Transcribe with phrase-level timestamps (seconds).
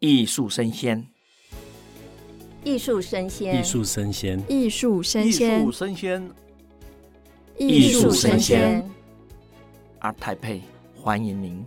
[0.00, 1.04] 艺术生鲜，
[2.62, 6.32] 艺术生鲜，艺术生鲜，艺术生鲜，艺术生鲜，
[7.58, 8.88] 艺术声鲜。
[10.00, 10.60] ART TAIPEI，
[10.94, 11.66] 欢迎您。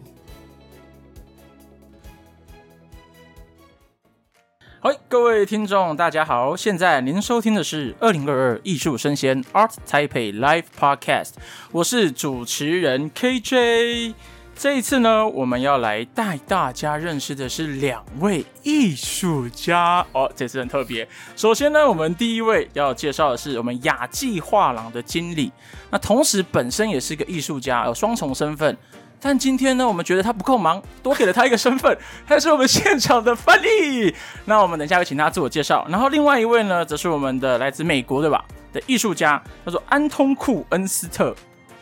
[4.79, 6.55] 嗨，各位听众，大家好！
[6.55, 11.31] 现在您收听的是二零二二艺术生鲜 ART TAIPEI Live Podcast，
[11.73, 14.13] 我是主持人 KJ。
[14.55, 21.07] 这一次呢，我们要来带大家认识的是两位艺术家哦，这次很特别。
[21.35, 25.51] 首先呢，我们第一位要介绍的是我们雅纪画廊的经理，
[25.89, 28.77] 那同时本身也是一个艺术家，有双重身份。
[29.19, 34.13] 但今天呢，我们觉得他不够忙，多给了他一个身份，他是我们现场的翻译。
[34.45, 35.85] 那我们等一下会请他自我介绍。
[35.89, 41.35] 然后另外一位呢，则是我们的来自美国对吧的艺术家，叫做安通库恩斯特。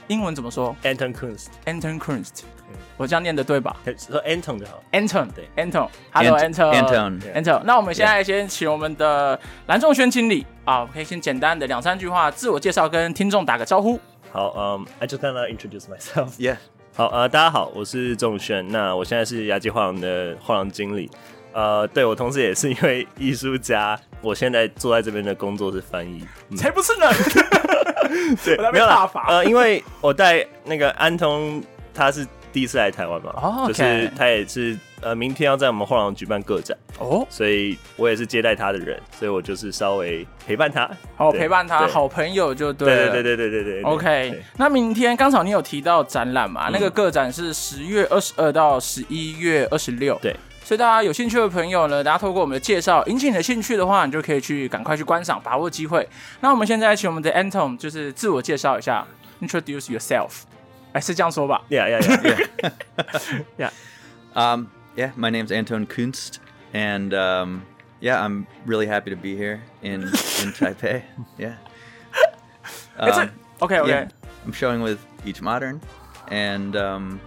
[0.07, 1.47] 英文怎么说？Anton Kunst。
[1.65, 2.41] Anton Kunst。
[2.99, 3.73] 我这样念的对吧？
[3.97, 4.83] 说 Anton 就好。
[4.91, 5.87] Anton 对，Anton。
[6.11, 6.73] Hello Anton。
[6.73, 7.21] Anton。
[7.33, 7.61] Anton。
[7.63, 13.97] 那我们现在先请我们的蓝仲轩经理啊，可以先简单的两三句话自我介绍，跟听众打个招呼。
[14.33, 16.31] 好，嗯、um,，I just wanna introduce myself.
[16.37, 16.57] Yeah.
[16.93, 18.67] 好，呃，大家好，我是仲轩。
[18.67, 21.09] 那我现在是雅纪画廊的画廊经理。
[21.53, 23.97] 呃，对，我同时也是一位艺术家。
[24.19, 26.27] 我现在坐在这边的工作是翻译。
[26.49, 27.07] 嗯、才不是呢。
[28.43, 29.09] 对，没有啦。
[29.29, 32.27] 呃，因为我带那个安通，他是。
[32.51, 33.67] 第一次来台湾嘛，oh.
[33.67, 37.27] 就是他也是呃，明天要在我们画廊举办个展哦，oh?
[37.29, 44.43] 所以我也是接待他的人，所以我就是稍微陪伴他，好、oh, 陪伴他，好朋友就对了，对对对对对对，对，OK。
[44.57, 56.07] 那明天刚好你有提到展览嘛、嗯，那个个展是十月二十二到十一月二十六，对，所以大家有兴趣的朋友呢，大家透过我们的介绍引起你的兴趣的话，你就可以去赶快去观赏，把握机会。
[56.41, 59.05] 那我们现在请我们的 Anton 就是自我介绍一下
[59.39, 60.48] ，Introduce yourself。
[60.92, 61.62] 哎，是这样说吧？
[61.68, 62.72] Yeah, yeah, yeah, yeah.
[63.58, 63.70] yeah.
[64.34, 66.38] Um, yeah, my name's Anton Kunst,
[66.72, 67.62] and um,
[68.00, 71.02] yeah, I'm really happy to be here in in Taipei.
[71.38, 71.56] Yeah.
[72.98, 73.30] Um,
[73.60, 73.88] okay, okay.
[73.88, 74.08] Yeah,
[74.44, 75.80] I'm showing with Each Modern,
[76.30, 77.20] and um,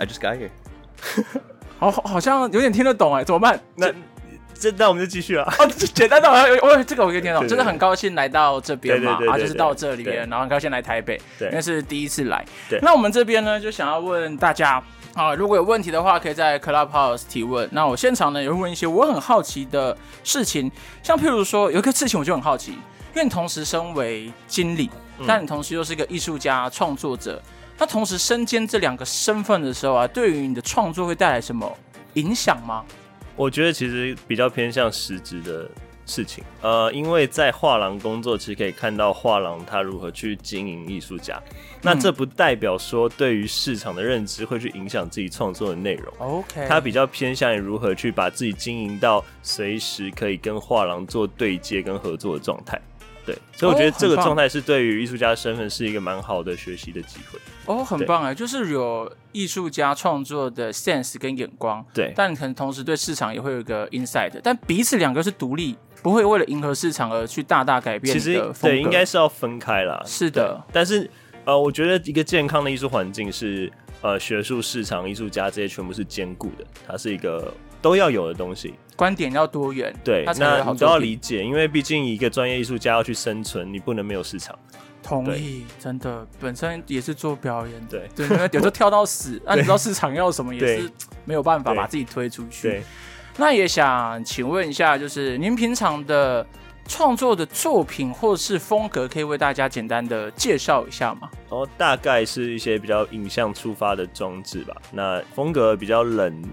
[0.00, 0.50] I just got here.
[1.78, 3.60] 好，好像有点听得懂哎，怎么办？
[3.76, 3.92] 那。
[4.59, 5.45] 这那我们就继续啊！
[5.59, 12.43] 哦，简单的，我这个我可以听懂，真的很高兴来到这边嘛，啊，就是到这里边，然后很高兴来台北，对，因为是第一次来。
[12.69, 14.81] 对，那我们这边呢，就想要问大家
[15.13, 17.67] 啊，如果有问题的话，可以在 Clubhouse 提问。
[17.71, 24.89] 那我现场呢，也会问一些我很好奇的事情，像譬如说，有一个事情我就很好奇，因为你同时身为经理，
[25.27, 27.41] 但你同时又是一个艺术家创作者，
[27.77, 31.71] 那同时身兼这两个身份的时候啊，对于你的创作会带来什么
[32.13, 32.83] 影响吗？
[33.37, 35.69] 我觉得其实比较偏向实质的
[36.07, 41.41] 事情，呃，因为在画廊工作，其实可以看到画廊它如何去经营艺术家。
[41.83, 46.11] 那这不代表说对于市场的认知会去影响自己创作的内容。
[46.17, 52.81] OK，它比较偏向于如何去把自己经营到随时可以跟画廊做对接跟合作的状态。
[53.27, 57.37] 对，所以我觉得这个状态是对于艺术家的身份是一个蛮好的学习的机会。
[57.65, 68.13] 哦，很棒哎，就是有艺术家创作的 sense 跟眼光，对，但可能同时对市场也会有一个 insight，但彼此两个是独立，不会为了迎合市场而去大大改变。
[68.13, 70.01] 其实对，应该是要分开啦。
[70.05, 71.11] 是的，但是
[71.43, 73.69] 呃，我觉得一个健康的艺术环境是
[74.01, 77.53] 呃，学术、市场、艺术家这些全部是兼顾的，它是一个
[77.87, 78.73] 都要有的东西。
[78.97, 84.57] 观点要多元，对，那你都要理解，因为毕竟一个专业艺术家要去生存，你不能没有市场。
[85.01, 90.91] 同意，真的，本身也是做表演的，对，对，有时候跳到死，那、 啊、你知道市场要什么，也是
[91.23, 92.67] 没有办法把自己推出去。
[92.69, 92.83] 对，
[93.37, 96.45] 那也想请问一下，就是您平常的
[96.87, 101.29] 创作的作品或是风格，可以为大家简单的介绍一下吗？
[101.49, 106.43] 哦，大概是一些比较影像出发的装置吧，那风格比较冷，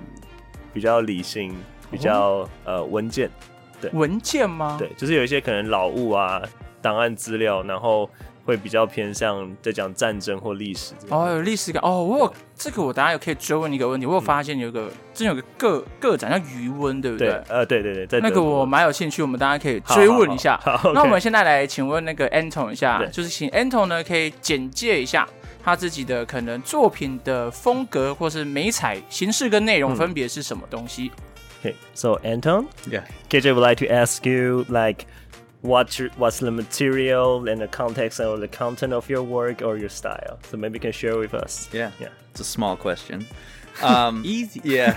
[0.74, 1.56] 比较理性，
[1.90, 3.30] 比较、哦、呃文件，
[3.80, 4.76] 对，文件吗？
[4.78, 6.42] 对，就是有一些可能老物啊，
[6.82, 8.10] 档案资料，然后。
[8.46, 12.04] 会比较偏向在讲战争或历史哦，有历史感哦。
[12.04, 14.04] 我有这个，我等下有可以追问你一个问题。
[14.04, 17.28] 我有发现有个，真、嗯、有个个个展叫余温，对不对？
[17.28, 20.60] 对，呃，对对对，那个我蛮有兴趣，我们大家可以追问一下。
[20.62, 25.26] 好好好好那我们现在来请问那个 Anton 一下，就是请 Anton 呢可以简介一下
[25.63, 31.11] 他自己的可能作品的风格或是媒材形式跟内容分别是什么东西、
[31.63, 31.73] 嗯、？
[31.73, 35.05] Okay，so Anton，yeah，KJ would like to ask you like
[35.61, 39.89] What what's the material and the context or the content of your work or your
[39.89, 40.39] style?
[40.49, 41.67] So maybe you can share with us.
[41.73, 42.11] Yeah, yeah.
[42.31, 43.27] It's a small question.
[43.83, 44.61] Um, Easy.
[44.63, 44.95] Yeah.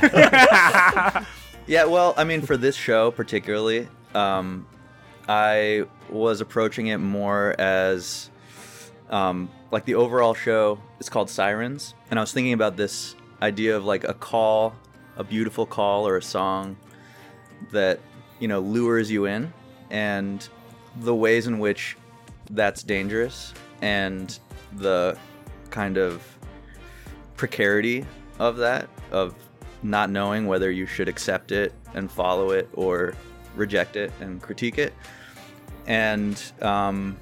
[1.66, 1.84] yeah.
[1.84, 4.64] Well, I mean, for this show particularly, um,
[5.28, 8.30] I was approaching it more as
[9.09, 13.75] um, like the overall show is called Sirens, and I was thinking about this idea
[13.75, 14.75] of like a call,
[15.15, 16.77] a beautiful call or a song
[17.71, 17.99] that
[18.39, 19.53] you know lures you in,
[19.89, 20.47] and
[20.97, 21.97] the ways in which
[22.51, 24.39] that's dangerous, and
[24.73, 25.17] the
[25.69, 26.23] kind of
[27.35, 28.05] precarity
[28.39, 29.35] of that of
[29.83, 33.13] not knowing whether you should accept it and follow it or
[33.55, 34.93] reject it and critique it.
[35.85, 37.17] And um,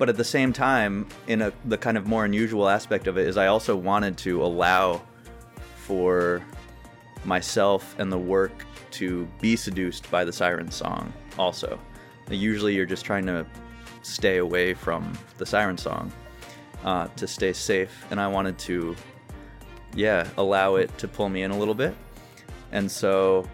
[0.00, 3.28] but at the same time in a the kind of more unusual aspect of it
[3.28, 5.00] is i also wanted to allow
[5.76, 6.42] for
[7.24, 11.78] myself and the work to be seduced by the siren song also.
[12.30, 13.44] Usually you're just trying to
[14.02, 16.12] stay away from the siren song
[16.84, 18.96] uh, to stay safe and i wanted to
[19.94, 21.94] yeah allow it to pull me in a little bit.
[22.72, 23.48] And so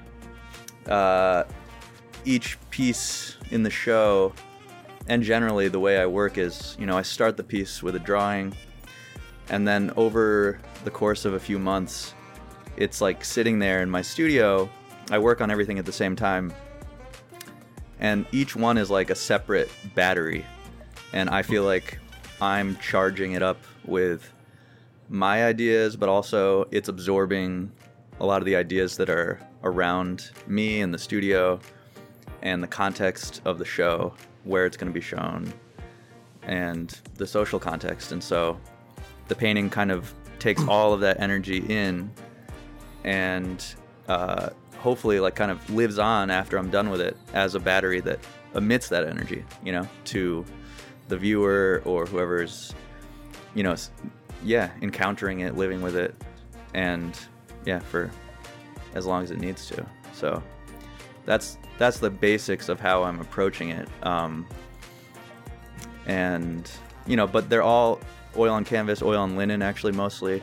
[0.87, 1.45] uh,
[2.25, 4.35] each piece in the show
[5.09, 7.99] and generally the way I work is, you know, I start the piece with a
[7.99, 8.55] drawing,
[9.49, 12.15] and then over the course of a few months,
[12.77, 14.69] it's like sitting there in my studio.
[15.11, 16.53] I work on everything at the same time,
[18.01, 20.45] and each one is like a separate battery,
[21.13, 21.99] and I feel like
[22.41, 24.31] I'm charging it up with
[25.09, 27.71] my ideas, but also it's absorbing
[28.19, 31.61] a lot of the ideas that are around me in the studio
[32.43, 34.15] and the context of the show
[34.47, 35.53] where it's going to be shown
[36.43, 38.13] and the social context.
[38.13, 38.59] And so
[39.29, 42.11] the painting kind of takes all of that energy in
[43.05, 43.65] and
[44.09, 48.01] uh, hopefully like kind of lives on after I'm done with it as a battery
[48.01, 48.21] that
[48.55, 50.45] emits that energy, you know, to
[51.09, 52.75] the viewer or whoever's,
[53.55, 53.75] you know,
[54.45, 56.15] yeah, encountering it, living with it,
[56.75, 57.19] and
[57.65, 58.11] yeah, for
[58.95, 59.85] as long as it needs to.
[60.13, 60.43] So
[61.27, 63.89] that's that's the basics of how I'm approaching it.
[64.03, 64.47] Um,
[66.07, 66.71] and
[67.07, 68.01] you know, but they're all
[68.37, 70.43] oil on canvas, oil on linen, actually mostly.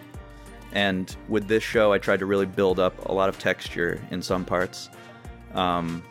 [0.73, 4.21] And with this show, I tried to really build up a lot of texture in
[4.21, 4.89] some parts,
[5.53, 6.03] um,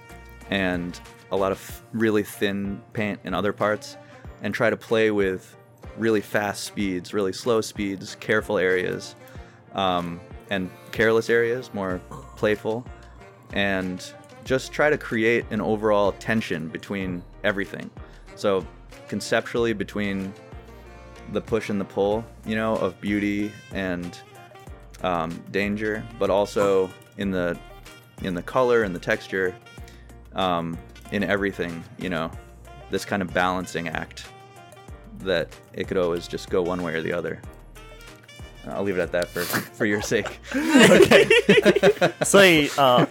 [0.51, 0.99] and
[1.31, 3.97] a lot of really thin paint in other parts,
[4.43, 5.57] and try to play with
[5.99, 9.17] really fast speeds, really slow speeds, careful areas,
[9.75, 10.21] um,
[10.51, 12.01] and careless areas, more
[12.37, 12.87] playful,
[13.53, 17.91] and just try to create an overall tension between everything.
[18.37, 18.67] So
[19.09, 20.33] conceptually between
[21.33, 24.19] the push and the pull, you know, of beauty and
[25.03, 27.59] um, danger, but also in the
[28.23, 29.55] in the color and the texture,
[30.35, 30.79] um,
[31.11, 32.31] in everything, you know,
[32.91, 34.27] this kind of balancing act
[35.19, 37.41] that it could always just go one way or the other.
[38.70, 39.46] I'll leave it at that for
[39.78, 40.28] for your sake.
[40.52, 41.26] OK，
[42.26, 43.08] 所以呃，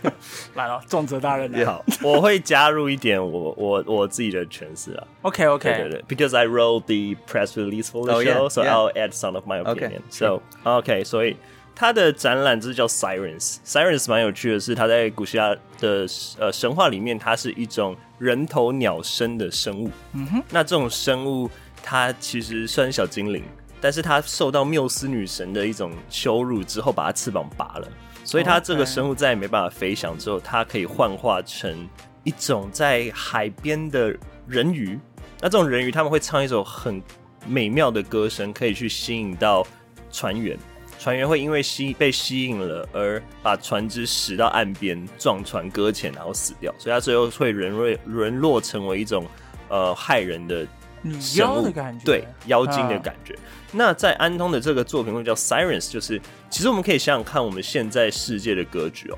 [0.55, 1.65] 来了，重责大任。
[1.65, 5.07] 好，我会加入一点我我我自己的诠释啊。
[5.23, 8.75] OK OK， 对对对，Because I wrote the press release for the Oh, yeah, show, so yeah.
[8.75, 10.03] I'll add some of my Okay, opinion.
[10.11, 11.39] So OK，所以
[11.75, 16.07] 它的展览这叫 Sirens。Sirens 蛮有趣的是，它在古希腊的
[16.39, 19.91] 呃神话里面，它是一种人头鸟身的生物。
[20.13, 21.51] 嗯哼，那这种生物
[21.83, 23.43] 它其实算是小精灵。
[23.82, 27.88] 但是他受到缪斯女神的一种羞辱之后，把他翅膀拔了，
[28.24, 30.16] 所以他这个生物再也没办法飞翔。
[30.18, 31.90] 之后，它可以幻化成
[32.24, 34.16] 一种在海边的
[34.48, 35.00] 人鱼。
[35.42, 37.02] 那这种人鱼他们会唱一首很
[37.48, 39.66] 美妙的歌声，可以去吸引到
[40.12, 40.56] 船员。
[41.00, 46.72] 船员会因为吸被吸引了而把船只驶到岸边，撞船搁浅，然后死掉。
[46.78, 49.26] 所以他最后会沦落沦落成为一种
[49.70, 50.68] 呃害人的。
[51.04, 53.34] 女妖的感觉，对妖精的感觉。
[53.34, 59.18] 啊、那在安通的这个作品会叫 Sirens，就是其实我们可以想想看，我们现在世界的格局哦。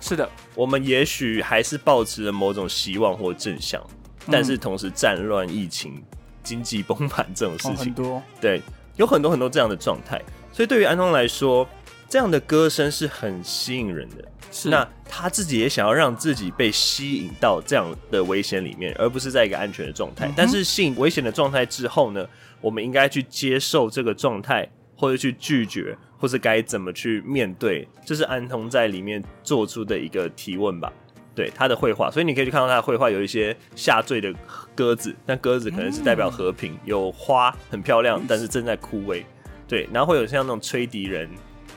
[0.00, 3.80] 是的，我们也许还是抱持着某种希望或正向，
[4.26, 6.02] 嗯、但是同时战乱、疫情、
[6.42, 8.60] 经济崩盘这种事情，哦、很多对，
[8.96, 10.20] 有很多很多这样的状态。
[10.52, 11.68] 所以对于安通来说，
[12.08, 14.24] 这样的歌声是很吸引人的。
[14.50, 20.26] 是那他自己也想要让自己被吸引到这样的危险里面，而不是在一个安全的状态。
[20.26, 22.28] 嗯、但是吸引危险的状态之后呢，
[22.62, 24.66] 我们应该去接受这个状态，
[24.96, 27.86] 或者去拒绝，或是该怎么去面对？
[28.06, 30.90] 这是安东在里面做出的一个提问吧。
[31.34, 34.30] 对他的绘画，所以你可以去看到他的绘画有一些下坠的
[34.74, 39.24] 鸽子，但鸽子可能是代表和平，有花很漂亮，但是正在枯萎。
[39.66, 41.30] 对，然后会有像那种吹笛人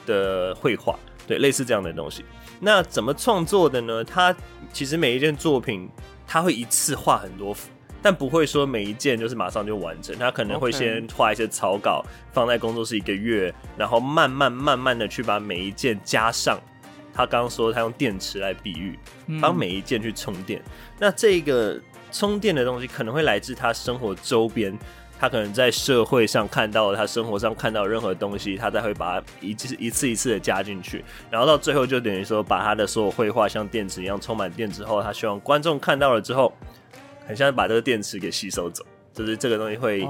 [0.06, 2.25] 的绘画，对，类似这样的东西。
[2.60, 4.04] 那怎么创作的呢？
[4.04, 4.36] 他
[4.74, 5.89] 其实每一件作品，
[6.27, 7.70] 他会一次画很多幅，
[8.06, 10.16] 但不会说每一件就是马上就完成。
[10.20, 16.62] 他可能会先画一些草稿，放在工作室一个月，然后慢慢慢慢的去把每一件加上。
[17.12, 19.00] 他刚刚说他用电池来比喻，
[19.42, 20.62] 帮每一件去充电。
[20.68, 21.82] 嗯、那这个
[22.12, 24.78] 充电的东西可能会来自他生活周边
[25.20, 36.54] 他可能在社会上看到了，他生活上看到任何东西，他才会把它一次一次一次的加进去，然后到最后就等于说，把他的所有绘画像电池一样充满电之后，他希望观众看到了之后，
[37.25, 40.08] 很像把这个电池给吸收走，就是这个东西会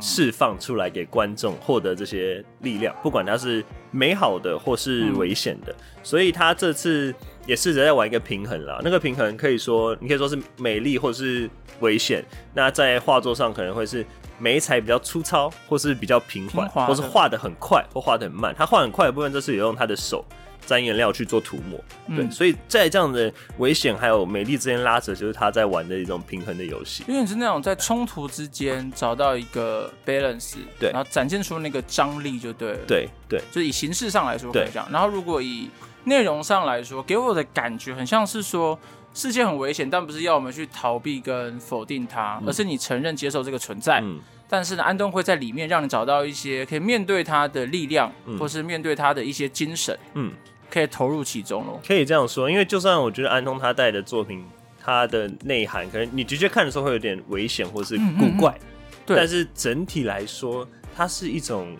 [0.00, 7.14] 释放出来给观众获得这些力量，不管它是美好的或是危险的，所以他这次
[7.46, 8.80] 也试着在玩一个平衡啦。
[8.82, 11.48] 那个平衡可以说，你可以说是美丽或是
[11.80, 14.04] 危险，那在画作上可能会是。
[14.40, 18.54] 媒材比较粗糙，或是比较平缓，或是画的很快，或画的很慢。
[18.56, 20.24] 他画很快的部分，就是有用他的手
[20.68, 21.82] 沾颜料去做涂抹。
[22.08, 27.02] 嗯、对，所以在这样的危险还有美丽之间拉扯，就是他在玩的一种平衡的游戏。
[27.08, 32.78] 因为你是那种在冲突之间找到一个 balance，对，然后展现出那个张力就对了。
[32.86, 34.86] 对对，就是以形式上来说可以这样。
[34.92, 35.70] 然后如果以
[36.04, 38.78] 内容上来说，给我的感觉很像是说。
[39.14, 44.00] 世界很危险，但不是要我们去逃避跟否定它，而是你承认、接受这个存在。
[44.00, 49.98] 嗯、但是呢，安东会在里面让你找到一些可以面对它的力量，嗯、或是面对它的一些精神。
[50.14, 50.30] 嗯，
[50.78, 51.80] 可以投入其中咯。
[51.86, 54.44] 可以这样说，因为就算我觉得安东他带的作品，
[54.82, 59.16] 它的内涵可能你直接看的时候会有点危险或是古怪，嗯嗯嗯，对。
[59.16, 60.66] 但是整体来说，
[60.96, 61.76] 它是一种，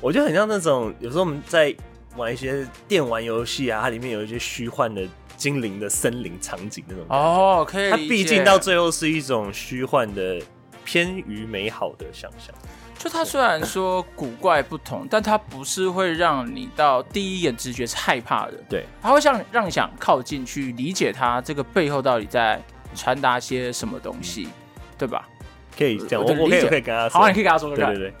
[0.00, 1.74] 我觉得很像那种有时候我们在
[2.16, 5.06] 玩一些电玩游戏啊，它里面有一些虚幻的。
[5.34, 7.90] 精灵的森林场景那种哦，可以。
[7.90, 10.40] 它毕竟到最后是一种虚幻的、
[10.84, 12.54] 偏于美好的想象。
[13.02, 18.52] 就它虽然说古怪不同，但它不是会让你到第一眼直觉是害怕的。
[18.70, 22.62] 对，它会像让你想靠近去理解它这个背后到底在
[22.94, 25.28] 传达些什么东西，嗯、对吧？
[25.76, 28.14] 可以这样，我我可以可以跟他说，好，你可以跟他说，对对对。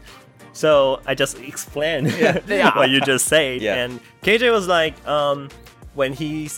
[0.52, 2.10] So I just explained
[2.74, 5.48] what you just said, and KJ was like, um,
[5.94, 6.56] when he's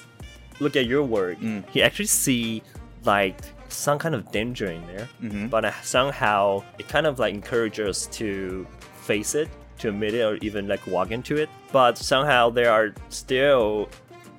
[0.61, 1.63] look at your work, mm.
[1.75, 2.63] he actually see
[3.05, 3.37] like
[3.75, 5.47] some kind of danger in there, mm-hmm.
[5.49, 8.67] but somehow it kind of like encourages us to
[9.03, 11.49] face it, to admit it, or even like walk into it.
[11.73, 13.89] But somehow there are still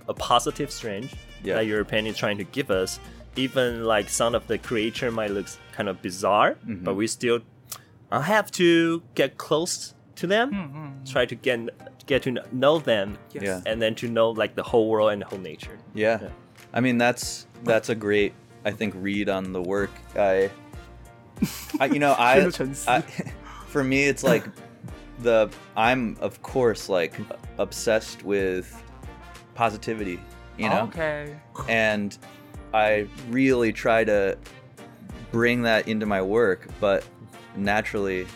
[0.07, 1.13] a positive strange
[1.43, 1.55] yeah.
[1.55, 2.99] that your pen is trying to give us.
[3.35, 6.83] Even like some of the creature might look kind of bizarre, mm-hmm.
[6.85, 7.41] but we still
[8.11, 11.03] have to get close to them, mm-hmm.
[11.11, 13.43] try to get get to know them, yes.
[13.43, 15.77] yeah, and then to know like the whole world and the whole nature.
[15.93, 16.19] Yeah.
[16.21, 16.29] yeah.
[16.73, 18.33] I mean that's that's a great
[18.65, 19.91] I think read on the work.
[20.15, 20.50] I,
[21.79, 22.39] I you know I,
[22.88, 23.01] I
[23.67, 24.45] for me it's like
[25.19, 27.17] the I'm of course like
[27.57, 28.84] obsessed with
[29.53, 30.19] positivity,
[30.57, 30.81] you know.
[30.84, 31.36] Okay.
[31.69, 32.17] And
[32.74, 34.38] I really try to
[35.31, 37.05] bring that into my work, but
[37.55, 38.27] naturally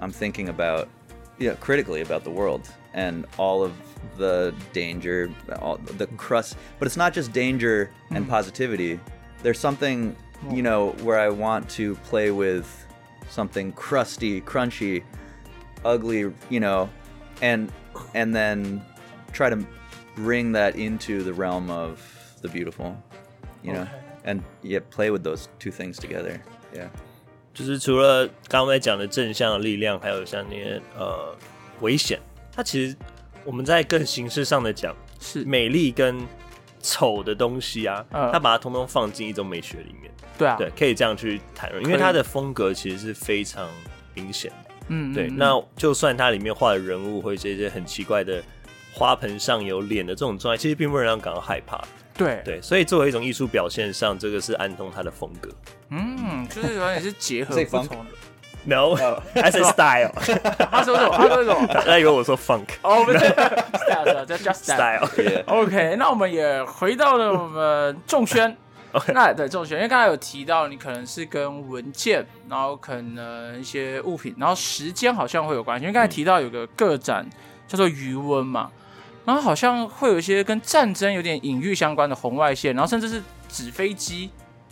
[0.00, 0.88] I'm thinking about
[1.38, 3.72] yeah, critically about the world and all of
[4.16, 6.56] the danger, all the crust.
[6.78, 8.28] But it's not just danger and mm.
[8.28, 8.98] positivity
[9.45, 10.15] There's something,
[10.51, 12.65] you know, where I want to play with
[13.29, 15.03] something crusty, crunchy,
[15.83, 16.89] ugly, you know,
[17.41, 17.71] and
[18.13, 18.81] and then
[19.33, 19.57] try to
[20.15, 21.99] bring that into the realm of
[22.41, 22.95] the beautiful,
[23.63, 23.87] you know,
[24.25, 26.39] and yeah, play with those two things together.
[26.73, 26.89] Yeah.
[27.53, 31.35] 就是除了刚刚在讲的正向的力量，还有像那些呃
[31.81, 32.19] 危险，
[32.55, 32.95] 它其实
[33.43, 36.25] 我们在更形式上的讲是美丽跟
[36.86, 40.12] 丑的东西啊，它、呃、把它通通放进一种美学里面。
[40.38, 43.68] 对啊，对，可以这样去谈论，因为他的风格其实是非常
[44.14, 44.70] 明显的。
[44.88, 45.28] 嗯，对。
[45.28, 48.40] 那就算它里面画的人物或者一些很奇怪的
[48.92, 51.82] 花盆上有脸的这种状态，其实并不能让人感到害怕。
[52.14, 55.50] 对对，所以作为一种艺术表现上，这个是安东他的风格。
[55.90, 58.10] 嗯，就是有点是结合不同的。
[58.66, 60.12] No，I said style。
[60.70, 61.16] 他说什么？
[61.16, 61.66] 他说什么？
[61.86, 62.66] 他以为我说 funk。
[62.82, 65.42] 哦，不是，style，叫 just style。
[65.46, 68.56] OK，那我们也回到了我们仲轩。
[68.92, 75.84] OK，那对仲轩，因为刚才有提到你可能是跟文件，然后可能一些物品，然后时间好像会有关系。
[75.84, 77.24] 因为刚才提到有个个展
[77.68, 78.70] 叫做余温嘛。
[79.24, 84.30] 然后好像会有一些跟战争有点隐喻相关的红外线，然后甚至是纸飞机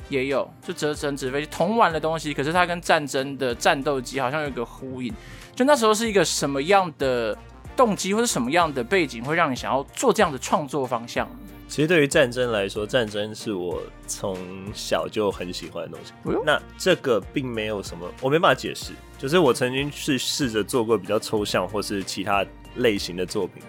[0.08, 5.12] 也有，就折成纸飞机同玩的东西，可是它跟战争的战斗机好像有一个呼应。
[5.54, 7.36] 就那时候是一个什么样的
[7.76, 11.28] 动机或者什么样的背景，会让你想要做这样的创作方向？
[11.66, 14.36] 其实对于战争来说，战争是我从
[14.74, 16.12] 小就很喜欢的东西。
[16.24, 18.92] 哎、那这个并没有什么，我没办法解释。
[19.18, 22.44] 就是我曾经是试着做过比较抽象或是其他
[22.76, 23.62] 类型的作品。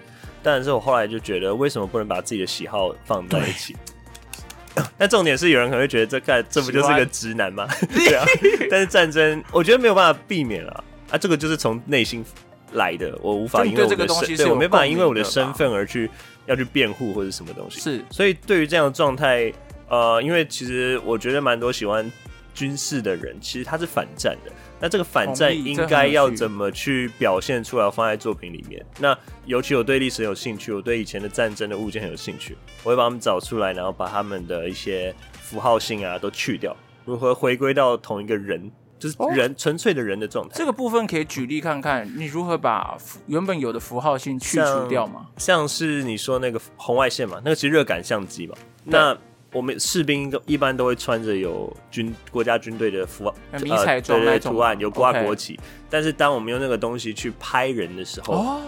[0.43, 3.75] 但是我后来就觉得，为什么不能把自己的喜好放在一起？
[4.97, 7.67] 但重点是，有人可能会觉得这看这不就是个直男吗？
[7.93, 8.25] 对啊。
[8.69, 11.17] 但是战争，我觉得没有办法避免了啊！
[11.17, 12.23] 这个就是从内心
[12.73, 16.09] 来的，我无法因为我的身，对我没办法因为我的身份而去
[16.45, 17.79] 要去辩护或者什么东西。
[17.79, 19.51] 是，所以对于这样的状态，
[19.87, 22.11] 呃，因为其实我觉得蛮多喜欢
[22.53, 24.51] 军事的人，其实他是反战的。
[24.79, 28.85] 那这个反战应该要怎么去表现出来，放在作品里面？
[28.99, 40.53] 那尤其我对历史很有兴趣，我对以前的战争的物件很有兴趣，我会把他们找出来，然后把他们的一些符号性啊都去掉，如何回归到同一个人，就是人纯、哦、粹的人的状态。
[40.55, 45.27] 这个部分可以举例看看，你如何把原本有的符号性去除掉吗？
[45.37, 49.17] 像，像是你说那个红外线嘛，那个其实热感相机嘛，那。
[49.55, 53.33] 我们士兵都一般都会穿着有军国家军队的服
[53.63, 55.57] 迷彩装对图案，有挂国旗。
[55.89, 58.61] 但是当我们用那个东西去拍人的时候，oh.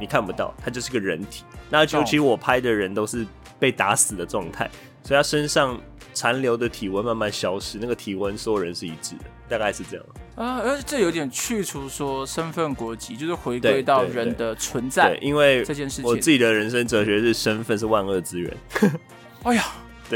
[0.00, 1.44] 你看不到，它就是个人体。
[1.68, 3.26] 那尤其我拍的人都是
[3.58, 4.70] 被打死的状态，
[5.04, 5.78] 所以他身上
[6.14, 10.06] 残留的体温慢慢消失，那个体温所有人是一致的，大概是这样
[10.36, 10.62] 啊。
[10.64, 15.10] 而且这有点去除说身份国籍，就是回归到人的存在。
[15.10, 18.56] 对，因为这件事情，我自己的人生哲学是身份是万恶之源。
[19.44, 19.66] 哎呀。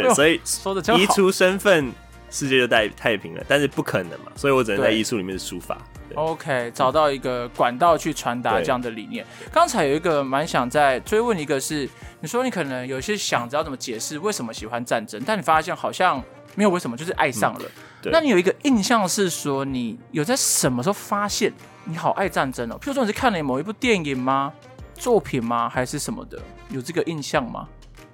[0.03, 1.91] 对，所以说的移除身份，
[2.29, 3.43] 世界就太太平了。
[3.49, 5.79] 但是不可能嘛，所以我只能在艺术里面书法。
[6.17, 9.25] OK，找到一个管道去传达这样的理念。
[9.51, 11.89] 刚才有一个蛮想再追问一个是，
[12.21, 16.23] 你说你可能有些想知道怎么解释为什么喜欢战争，但你发现好像
[16.55, 17.63] 没有为什么，就是爱上了。
[18.05, 21.53] 嗯、那你有一个印象是说，你有在什么时候发现
[21.85, 22.79] 你好爱战争哦？
[22.81, 24.53] 譬如说你是看了某一部电影吗？
[24.95, 25.69] 作品吗？
[25.69, 26.41] 还是什么的？
[26.69, 27.67] 有这个印象吗？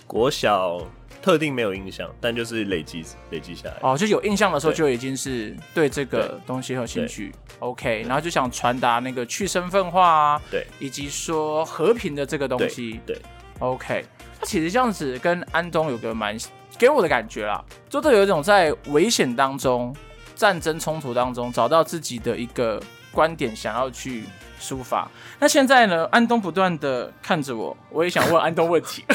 [0.07, 0.81] 国小。
[1.23, 7.31] 特定没有印象，但就是累积累积下来哦，就有印象的时候就已经是对这个东西很有兴趣。
[7.59, 13.01] OK，然后就想传达那个去身份化啊，对，以及说和平的这个东西。
[13.05, 13.23] 对，对
[13.59, 14.05] ，OK，
[14.41, 16.37] 那其实这样子跟安东有个蛮
[16.79, 19.95] 给我的感觉啦，就都有一种在危险当中、
[20.35, 24.25] 战争冲突当中找到自己的一个观点，想要去
[24.59, 25.07] 抒发。
[25.39, 29.05] 那现在呢，安东不断的看着我，我也想问安东问题。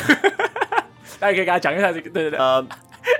[1.19, 2.39] 大家可以跟他讲一下这个，对对对。
[2.39, 2.69] Um,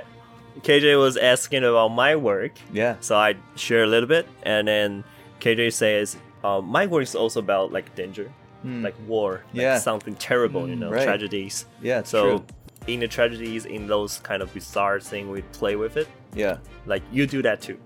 [0.63, 2.51] KJ was asking about my work.
[2.71, 2.95] Yeah.
[3.01, 5.03] So I share a little bit, and then
[5.39, 8.31] KJ says, uh, "My work is also about like danger,
[8.63, 8.83] mm.
[8.83, 9.77] like war, like yeah.
[9.79, 11.03] something terrible, mm, you know, right.
[11.03, 11.65] tragedies.
[11.81, 12.03] Yeah.
[12.03, 12.45] so true.
[12.87, 16.07] in the tragedies, in those kind of bizarre thing, we play with it.
[16.35, 16.57] Yeah.
[16.85, 17.77] Like you do that too.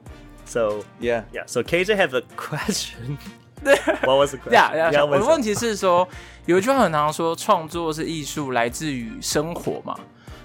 [0.46, 1.44] So yeah, yeah.
[1.46, 3.18] So KJ have a question.
[3.63, 4.53] What was the question?
[4.53, 5.07] Yeah, yeah.
[5.07, 6.09] 我的问题是说。
[6.47, 9.95] 有一句话很常说，创作是艺术，来自于生活嘛。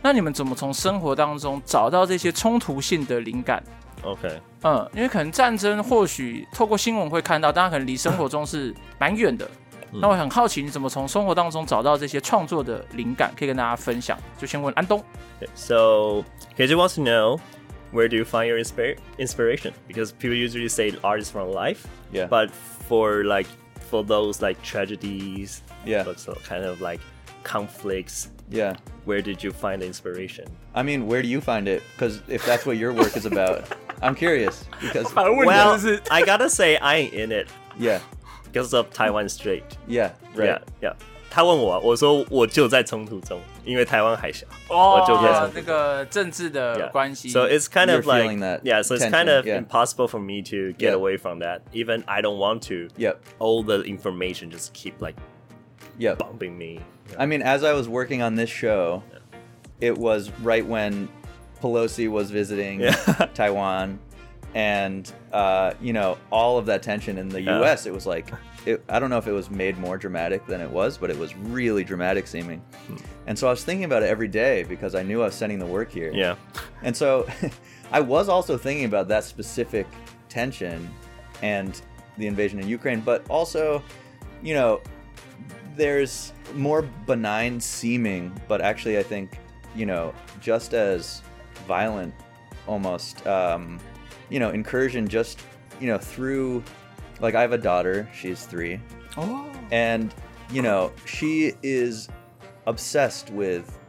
[0.04, 3.64] 那你们怎么从生活当中找到这些冲突性的灵感
[4.04, 9.50] ？OK，嗯，因为可能战争或许透过新闻会看到，当然可能离生活中是蛮远的。
[9.94, 14.16] 那我很好奇，你怎么从生活当中找到这些创作的灵感，可以跟大家分享？
[14.38, 15.04] 就先问安东。
[15.56, 16.24] So
[16.56, 17.40] KJ wants to know
[17.96, 19.74] where do you find your inspir inspiration?
[19.88, 21.88] Because people usually say art is from life.
[22.12, 22.26] Yeah.
[22.28, 23.48] But for like
[23.90, 25.64] for those like tragedies.
[25.86, 26.04] Yeah.
[26.04, 27.00] But so kind of like
[27.44, 28.30] conflicts.
[28.50, 28.76] Yeah.
[29.06, 30.46] Where did you find the inspiration?
[30.74, 31.82] I mean, where do you find it?
[31.96, 33.66] Because if that's what your work is about,
[34.02, 34.66] I'm curious.
[34.82, 35.80] Because well,
[36.12, 37.48] I gotta say I ain't in it.
[37.80, 38.02] Yeah.
[38.44, 39.64] Because of Taiwan Strait.
[39.88, 40.12] Yeah.
[40.36, 40.48] Right.
[40.48, 40.60] Yeah.
[40.82, 40.94] Yeah.
[41.35, 44.45] 他问我，我说我就在冲突中，因为台湾海峡。
[44.69, 47.29] 哦，我就在那个政治的关系。
[47.29, 47.33] Yeah.
[47.33, 50.73] So it's kind of You're like yeah, so it's kind of impossible for me to
[50.77, 51.61] get away from that.
[51.73, 52.89] Even I don't want to.
[52.97, 53.21] Yep.
[53.39, 55.15] All the information just keep like
[55.99, 56.19] yep.
[56.19, 56.81] bumping me.
[57.17, 59.89] I mean, as I was working on this show, yeah.
[59.89, 61.09] it was right when
[61.61, 62.95] Pelosi was visiting yeah.
[63.35, 63.99] Taiwan,
[64.55, 67.59] and uh, you know all of that tension in the yeah.
[67.59, 67.87] U.S.
[67.87, 68.33] It was like,
[68.66, 71.18] it, I don't know if it was made more dramatic than it was, but it
[71.18, 72.60] was really dramatic seeming.
[72.88, 72.96] Hmm.
[73.28, 75.60] And so I was thinking about it every day because I knew I was sending
[75.60, 76.12] the work here.
[76.14, 76.36] Yeah.
[76.82, 77.28] And so
[77.92, 79.88] I was also thinking about that specific
[80.30, 80.90] tension
[81.42, 81.80] and
[82.18, 83.84] the invasion in Ukraine, but also,
[84.42, 84.82] you know,
[85.76, 89.38] there's more benign seeming, but actually, I think,
[89.76, 91.22] you know, just as
[91.68, 92.14] violent
[92.68, 93.80] almost, um,
[94.30, 95.42] you know, incursion just,
[95.80, 96.64] you know, through,
[97.20, 98.80] like, I have a daughter, she's three.
[99.18, 99.50] Oh.
[99.72, 100.14] And,
[100.52, 102.10] you know, she is
[102.68, 103.80] obsessed with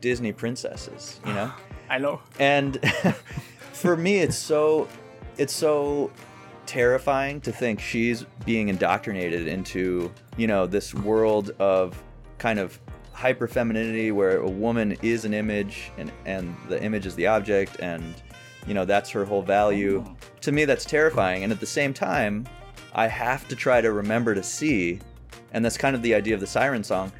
[0.00, 1.52] Disney princesses, you know?
[1.90, 2.20] I know.
[2.38, 2.78] And
[3.72, 4.88] for me, it's so,
[5.36, 6.10] it's so
[6.66, 12.02] terrifying to think she's being indoctrinated into, you know, this world of
[12.38, 12.80] kind of
[13.12, 17.78] hyper femininity where a woman is an image and, and the image is the object
[17.80, 18.14] and,
[18.66, 20.04] you know, that's her whole value.
[20.42, 21.44] To me, that's terrifying.
[21.44, 22.46] And at the same time,
[22.94, 25.00] I have to try to remember to see,
[25.52, 27.12] and that's kind of the idea of the siren song,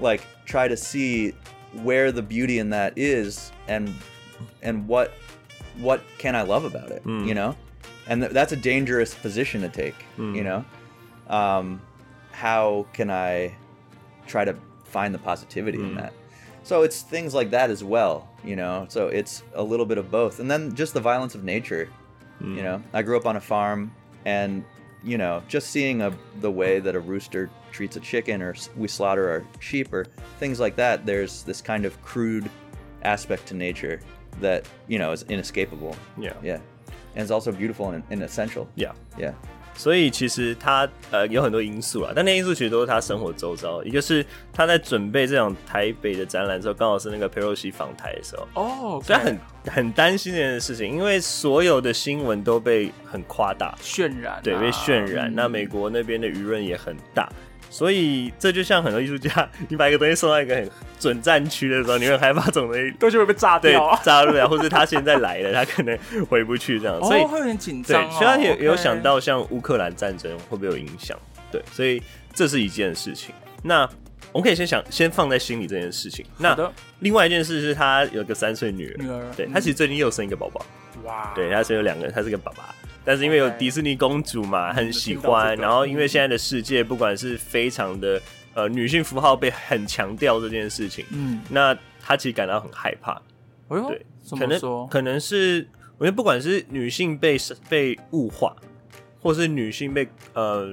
[0.00, 1.34] like try to see
[1.82, 3.94] where the beauty in that is and
[4.62, 5.12] and what
[5.78, 7.26] what can I love about it, mm.
[7.26, 7.56] you know?
[8.06, 9.94] and th- that's a dangerous position to take.
[10.18, 10.36] Mm.
[10.36, 10.64] You know,
[11.28, 11.80] um,
[12.30, 13.54] how can I
[14.26, 15.88] try to find the positivity mm.
[15.88, 16.12] in that?
[16.64, 18.28] So it's things like that as well.
[18.44, 21.44] You know, so it's a little bit of both, and then just the violence of
[21.44, 21.88] nature.
[22.40, 22.56] You hmm.
[22.56, 23.94] know, I grew up on a farm,
[24.24, 24.64] and
[25.04, 28.88] you know, just seeing a the way that a rooster treats a chicken, or we
[28.88, 30.06] slaughter our sheep, or
[30.38, 31.06] things like that.
[31.06, 32.50] There's this kind of crude
[33.02, 34.00] aspect to nature
[34.40, 35.96] that you know is inescapable.
[36.18, 36.34] Yeah.
[36.42, 36.60] Yeah,
[37.14, 38.68] and it's also beautiful and, and essential.
[38.74, 38.92] Yeah.
[39.18, 39.34] Yeah.
[39.74, 43.82] 所以其实他呃有很多因素啊，但那些因素其实都是他生活周遭。
[43.84, 55.30] 一个是他在准备这场台北的展览的时候，刚好是那个佩洛西访台的时候，哦，所以很很担心这件事情，因为所有的新闻都被很夸大，渲染啊，对，被渲染。
[55.30, 55.34] 嗯。
[55.34, 57.28] 那美国那边的舆论也很大，
[57.72, 71.18] 所以这就像很多艺术家， 你把一个东西送到一个很准战区的时候，你会害怕这种东西会被炸对掉啊，炸入来，或者他现在来了， 他可能回不去这样，所以哦，会有点紧张、哦。，所以他也有想到像乌克兰战争会不会有影响？
[71.50, 72.02] 对，所以
[72.34, 73.34] 这是一件事情。
[73.62, 73.88] 那
[74.32, 76.24] 我们可以先想，先放在心里这件事情。
[76.38, 76.56] 那
[77.00, 80.64] 另外一件事是他有个三岁女儿，女儿对嗯他其实最近又生一个宝宝，
[81.04, 82.74] 哇，对，他是有两个，他是个爸爸。
[83.04, 88.20] 但是因为有迪士尼公主嘛，很喜欢，然后因为现在的世界不管是非常的
[88.54, 93.20] 呃女性符号被很强调这件事情，嗯，那他其实感到很害怕。
[93.68, 94.06] 哎呦，对，
[94.38, 94.88] 可能？
[94.88, 95.66] 可能是
[95.98, 97.36] 我觉得不管是女性被
[97.68, 98.54] 被物化，
[99.20, 100.72] 或是女性被呃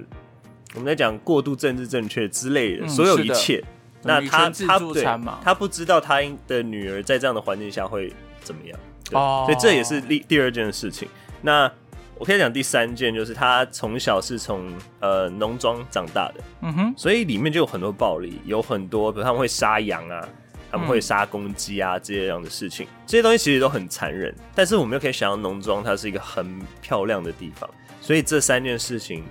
[0.76, 3.64] 我们在讲过度政治正确之类的，嗯所有一切，
[4.04, 5.04] 那女他他对
[5.44, 11.08] 他不知道他的女儿在这样的环境下会怎么样，对哦所以这也是第第二件事情。
[11.42, 11.72] 那
[12.18, 20.28] 我可以讲第三件，就是他从小是从呃农庄长大的，嗯哼，所以里面就有很多暴力，有很多，比如他们会杀羊啊，
[20.70, 20.90] 他们嗯。
[20.90, 24.36] 会杀公鸡啊，这些样的事情，这些东西其实都很残忍。
[24.54, 27.70] 但是我们又可以想到农庄它是一个很漂亮的地方，
[28.02, 29.24] 所以这三件事情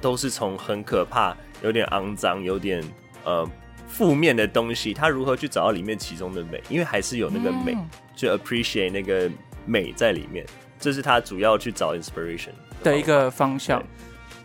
[0.00, 2.82] 都是从很可怕、有点肮脏、有点
[3.22, 3.48] 呃
[3.93, 6.61] 负面的东西，他如何去找到里面其中的美？
[6.69, 9.29] 因为还是有那个美，嗯去 appreciate 那个
[9.65, 10.45] 美在里面，
[10.79, 12.51] 这是他主要去找 inspiration
[12.83, 13.83] 的一个方向。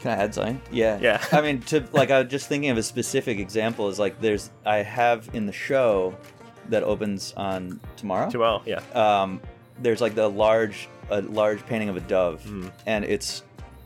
[0.02, 0.58] Can I add something?
[0.70, 0.98] Yeah.
[1.00, 1.18] Yeah.
[1.30, 3.90] I mean, to like, I was just thinking of a specific example.
[3.90, 6.12] Is like, there's I have in the show
[6.70, 8.28] that opens on tomorrow.
[8.28, 8.80] Tomorrow, yeah.
[8.94, 9.40] Um,
[9.82, 12.70] there's like the large, a large painting of a dove, Mm.
[12.86, 13.42] and it's,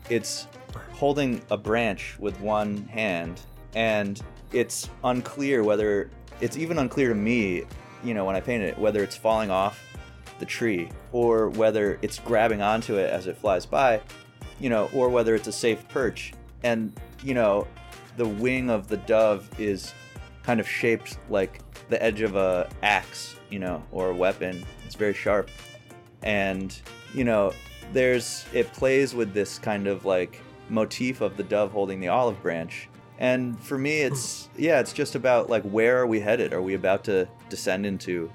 [0.09, 0.47] it's
[0.91, 3.39] holding a branch with one hand,
[3.73, 4.21] and
[4.54, 7.64] it's unclear whether it's even unclear to me,
[8.02, 9.80] you know, when I painted it, whether it's falling off
[10.38, 14.00] the tree or whether it's grabbing onto it as it flies by,
[14.60, 16.32] you know, or whether it's a safe perch.
[16.62, 17.66] And, you know,
[18.16, 19.92] the wing of the dove is
[20.42, 24.64] kind of shaped like the edge of a axe, you know, or a weapon.
[24.86, 25.50] It's very sharp.
[26.22, 26.78] And,
[27.12, 27.52] you know,
[27.92, 32.40] there's it plays with this kind of like motif of the dove holding the olive
[32.42, 32.88] branch.
[33.19, 36.53] And for me it's yeah, it's just about like where are we headed?
[36.53, 38.29] Are we about to descend into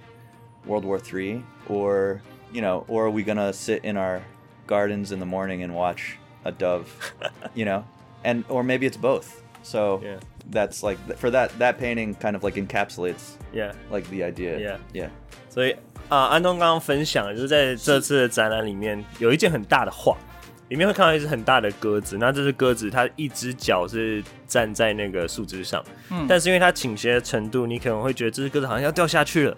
[0.67, 2.21] World War III, or
[2.53, 4.23] you know, or are we gonna sit in our
[4.67, 6.87] gardens in the morning and watch a dove,
[7.55, 7.85] you know,
[8.25, 9.43] and or maybe it's both.
[9.63, 10.19] So Yeah.
[10.51, 13.73] that's like for that that painting kind of like encapsulates Yeah.
[13.91, 14.59] like the idea.
[14.59, 14.79] Yeah.
[14.93, 15.09] yeah.
[15.49, 15.75] 所以
[16.11, 20.17] 啊、安东刚刚分享的就是在这次的展览里面有一件很大的画，
[20.70, 22.18] 里面会看到一只很大的鸽子。
[22.18, 29.58] 那这只鸽子它一只脚是站在那个树枝上，嗯但是因为它倾斜的程度，你可能会觉得这只鸽子好像要掉下去了，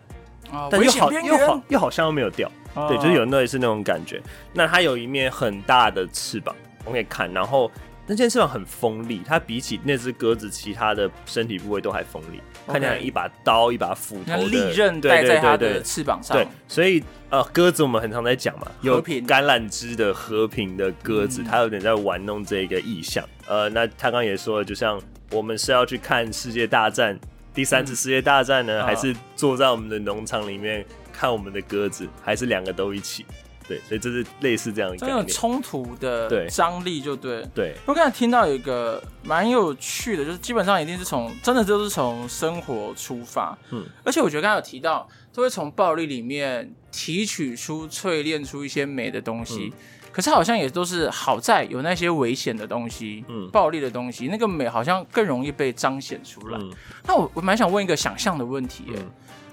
[0.52, 1.62] 啊，但又好又好。
[1.70, 2.52] 又好像又没有掉。
[2.74, 4.22] 哦对，就是有那一次那种感觉。
[4.54, 7.70] 那它有一面很大的翅膀，我们可以看，然后
[8.08, 15.70] 那件翅膀很锋利，它比起那只鸽子其他的身体部位都还锋利，看起来一把刀、一把斧头的利刃对戴在它的对。
[15.70, 16.38] 对对翅膀上。
[16.38, 21.46] 对，，所以呃，鸽子我们很常在讲嘛，有橄榄枝的和平的鸽子，嗯。
[21.46, 23.24] 它有点在玩弄这个意象。
[23.48, 27.20] 呃，那他刚刚也说了，就像我们是要去看世界大战，
[27.54, 33.26] 第三次世界大战呢，嗯还是坐在我们的农场里面看我们的鸽子，还是两个都一起？
[33.68, 35.26] 对，所以这是类似这样的这概念。
[35.26, 36.48] 种冲突的对。
[36.50, 37.46] 张力就对。
[37.54, 49.74] 对，我刚才听到有一个蛮有趣的，就是基本上一定是从真的就是从生活出发，嗯，而且我觉得刚才有提到，都会从暴力里面提取出、淬炼出一些美的东西，
[50.12, 53.50] 可是好像也都是好在有那些危险的东西，嗯。
[53.52, 56.58] 暴力的东西，那个美好像更容易被彰显出来。
[56.60, 56.72] 嗯。
[57.06, 59.12] 那我我蛮想问一个想象的问题耶，嗯。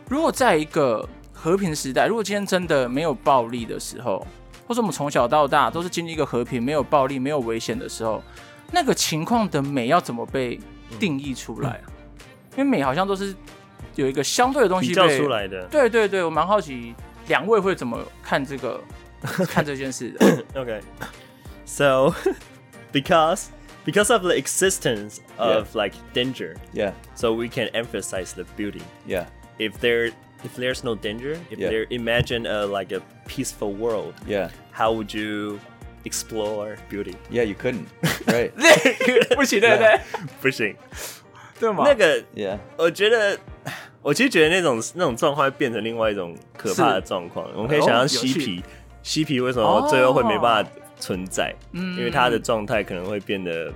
[0.08, 1.06] 如果在一个
[1.40, 4.26] 和平时代，如果今天真的没有暴力的时候，
[4.66, 8.20] 或者我们从小到大都是经历一个和平、没有暴力、没有危险的时候，
[8.72, 10.58] 那个情况的美要怎么被
[10.98, 11.80] 定义出来啊？
[12.56, 13.32] 因为美好像都是
[13.94, 15.64] 有一个相对的东比较西被出来的。
[15.68, 16.92] 对对对，我蛮好奇
[17.28, 18.80] 两位会怎么看这个
[19.48, 20.44] 看这件事的。
[20.54, 20.80] Okay.
[21.64, 22.14] So,
[22.92, 23.46] because
[23.84, 26.92] because of the existence of like danger, Yeah.
[27.14, 28.82] so we can emphasize the beauty.
[29.06, 29.26] Yeah.
[29.58, 30.12] If there
[30.43, 31.69] if there's no danger, if Yeah.
[31.69, 34.49] there imagine a like a peaceful world, Yeah.
[34.71, 35.59] how would you
[36.05, 37.15] explore beauty。
[37.31, 37.85] Yeah, you couldn't.
[38.25, 38.51] Right.
[39.35, 39.99] 不行，对不对？
[40.41, 40.75] 不行，
[41.59, 41.85] 对吗？
[41.87, 42.57] 那个 yeah.
[42.77, 43.37] 我觉得，
[44.01, 47.49] 我其实觉得那种那种状况会变成另外一种可怕的状况。
[47.53, 48.63] 我们可以想象嬉皮，
[49.01, 51.55] 嬉皮为什么最后会没办法存在？
[51.71, 53.73] 嗯，因为他的状态可能会变得，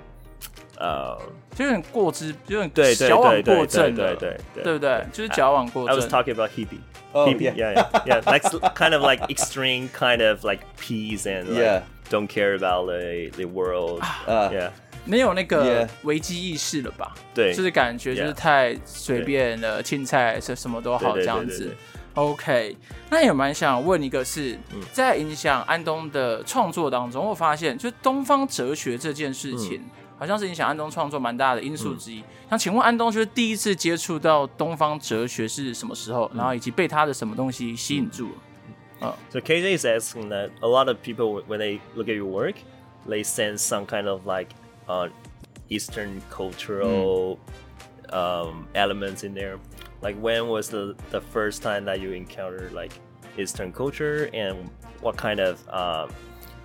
[0.78, 1.18] 呃，
[1.55, 5.07] 就有点过之，有点对矫枉过正对对对，对不对？
[5.13, 5.97] 就是矫枉过 I 正。
[5.97, 6.81] was talking about hippie.
[7.13, 7.55] Oh, hippie, yeah.
[7.55, 8.33] yeah, yeah, yeah.
[8.33, 8.43] Like
[8.75, 11.83] kind of like extreme, kind of like peace and like Yeah.
[12.11, 14.01] don't care about the the world.
[14.27, 14.71] Uh, Yeah.
[15.05, 15.89] 没有那个 Yeah.
[16.05, 17.13] 危机意识了吧？
[17.35, 21.77] 对，就是感觉就是太随便了，青菜什什么都好这样子。
[22.15, 22.77] OK，
[23.11, 24.59] 那也蛮想问一个是，
[24.93, 29.83] 在影响安东的创作当中，我发现就是东方哲学这件事情，
[30.22, 32.24] 好像是影响安东创作蛮大的因素之一。
[32.50, 36.30] 想请问安东，就是第一次接触到东方哲学是什么时候？
[36.34, 38.30] 然后以及被他的什么东西吸引住
[39.00, 39.16] 了？
[39.30, 42.56] So KJ is asking that a lot of people, when they look at your work,
[43.08, 44.50] they sense some kind of like
[44.88, 45.10] uh,
[45.70, 47.38] Eastern cultural
[48.12, 49.60] um, elements in there.
[50.02, 52.94] Like, when was the, the first time that you encountered like
[53.38, 54.70] Eastern culture, and
[55.02, 56.10] what kind of um,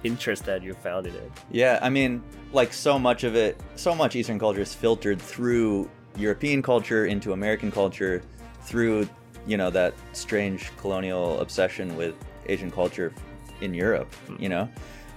[0.04, 1.32] interest that you found in it?
[1.52, 5.90] Yeah, I mean, like so much of it, so much Eastern culture is filtered through
[6.16, 8.22] European culture into American culture,
[8.62, 9.08] through
[9.46, 12.16] you know that strange colonial obsession with
[12.48, 13.14] Asian culture
[13.62, 14.70] in Europe, you know.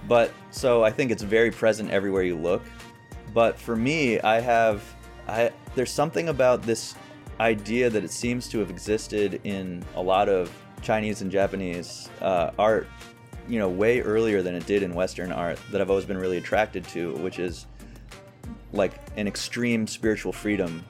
[0.07, 2.63] But so I think it's very present everywhere you look.
[3.33, 4.83] But for me, I have,
[5.27, 6.95] I there's something about this
[7.39, 12.51] idea that it seems to have existed in a lot of Chinese and Japanese uh,
[12.57, 12.87] art
[13.47, 16.37] you know way earlier than it did in western art that i've always been really
[16.37, 17.65] attracted to which is
[18.73, 20.83] like an extreme spiritual freedom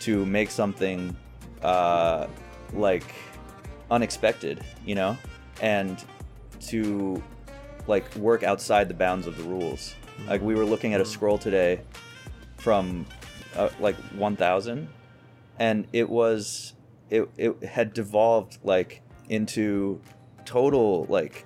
[0.00, 1.16] to make something
[1.62, 2.26] uh,
[2.72, 3.14] like
[3.90, 5.16] unexpected you know?
[5.60, 6.02] And
[6.68, 7.22] to
[7.86, 9.94] like work outside the bounds of the rules.
[10.26, 11.80] Like we were looking at a scroll today
[12.56, 13.06] from
[13.56, 14.88] uh, like 1000
[15.58, 16.74] and it was
[17.10, 20.00] it, it had devolved like into
[20.44, 21.44] total like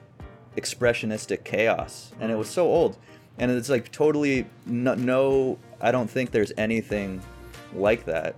[0.56, 2.12] expressionistic chaos.
[2.20, 2.98] And it was so old.
[3.38, 7.20] And it's like totally no, no i don't think there's anything
[7.74, 8.34] like that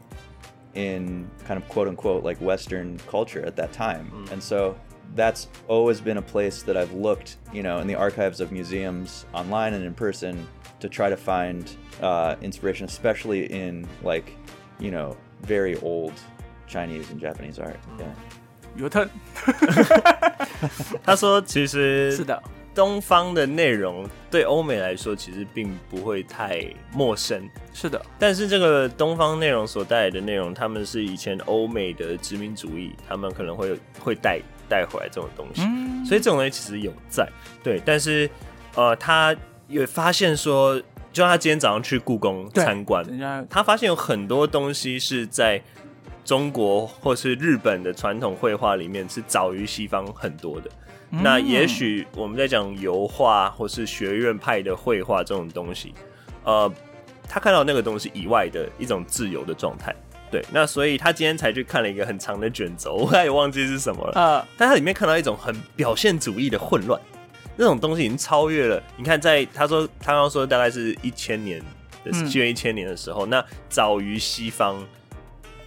[0.75, 4.27] in kind of quote unquote like western culture at that time.
[4.33, 4.77] And so
[5.15, 9.25] that's always been a place that i've looked you know in the archives of museums
[9.33, 10.47] online and in person
[10.81, 14.37] to try to find uh, inspiration especially in like
[14.79, 16.13] you know very old
[16.67, 17.81] chinese and japanese art.
[17.99, 18.13] Yeah.
[18.77, 19.09] 有特
[21.05, 22.43] 他说：“其实是的，
[22.75, 36.05] 东方的内容对欧美来说其实并不会太陌生，是的，但是这个东方内容所带来的内容，他们是以前欧美的殖民主义，他们可能会会带带回来这种东西，嗯。
[36.07, 37.29] 所以这种东西其实有在，
[37.63, 38.31] 对，但是
[38.75, 39.35] 呃，他
[39.67, 40.79] 也发现说，
[41.13, 43.05] 就像他今天早上去故宫参观，
[43.51, 45.61] 他发现有很多东西是在
[46.29, 50.69] 中国或是日本的传统绘画里面是早于西方很多的。
[51.11, 55.95] 嗯那也许我们在讲油画或是学院派的绘画这种东西，
[56.45, 56.71] 呃，
[57.27, 59.97] 他看到那个东西以外的一种自由的状态。
[60.31, 64.13] 对，那所以他今天才去看了一个很长的卷轴， 我也忘记是什么了。
[64.15, 67.01] 呃，但他里面看到一种很表现主义的混乱，
[67.57, 68.83] 那种东西已经超越了。
[68.99, 71.59] 你看在，在他说他刚刚说大概是一千年
[72.05, 74.87] 的嗯西元一千年的时候，那早于西方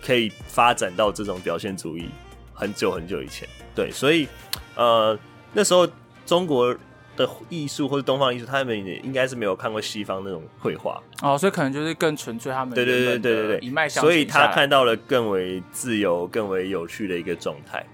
[0.04, 2.10] 可以发展到这种表现主义
[2.54, 3.48] 很久很久以前。
[3.76, 4.28] 对，所以
[4.76, 5.18] 呃
[5.54, 5.88] 那时候
[6.26, 6.76] 中国
[7.16, 11.02] 的艺术或者东方艺术，他们也应该是没有看过西方那种绘画。
[11.22, 17.86] 哦，所以可能就是更纯粹他们对对对对对对，一脉相承所以他看到了更为自由、更为有趣的一个状态。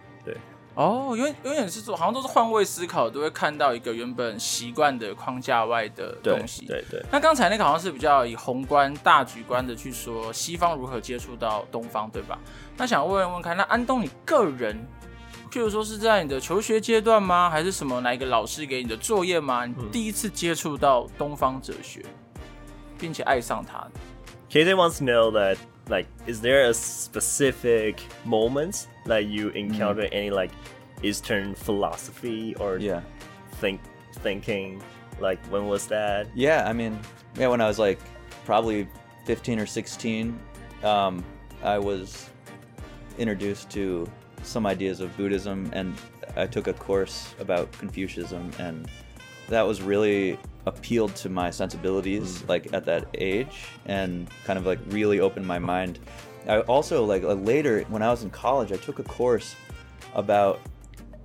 [0.77, 6.67] 哦，有点有点是做，好像都是换位思考，都会看到一个原本习惯的框架外的东西。
[6.67, 7.03] 对对。
[7.11, 12.37] 那刚才那个好像是比较以宏观大局观的去说西方如何接触到东方，对吧？
[12.77, 14.77] 那想问问看，那安东你个人，
[15.49, 17.49] 譬如说是在你的求学阶段吗？
[17.49, 19.65] 还是什么哪一个老师给你的作业吗？
[19.65, 22.05] 你第一次接触到东方哲学，
[22.99, 23.91] 并且爱上它的
[24.51, 30.51] ？KJ wants to know that, like, is there a specific moment that you encounter any like
[31.03, 33.01] Eastern philosophy or yeah
[33.57, 33.81] think
[34.13, 34.81] thinking?
[35.19, 36.27] Like, when was that?
[36.35, 36.99] Yeah, I mean,
[37.35, 37.99] yeah, when I was like
[38.45, 38.87] probably
[39.25, 40.39] 15 or 16,
[40.83, 41.23] um,
[41.63, 42.29] I was
[43.17, 44.09] introduced to
[44.43, 45.95] some ideas of Buddhism, and
[46.35, 48.87] I took a course about Confucianism, and
[49.49, 54.79] that was really appealed to my sensibilities, like at that age, and kind of like
[54.89, 55.99] really opened my mind.
[56.47, 59.55] I also like uh, later when I was in college, I took a course
[60.13, 60.59] about